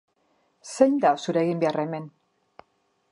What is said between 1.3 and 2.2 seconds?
eginbeharra hemen?